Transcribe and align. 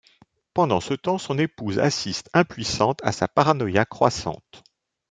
Pendant 0.55 0.79
ce 0.79 0.95
temps, 0.95 1.19
son 1.19 1.37
épouse 1.37 1.77
assiste, 1.77 2.27
impuissante, 2.33 2.97
à 3.03 3.11
sa 3.11 3.27
paranoïa 3.27 3.85
croissante. 3.85 4.63